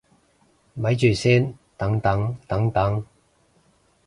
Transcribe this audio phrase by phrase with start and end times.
[0.73, 3.05] 咪住先，等等等等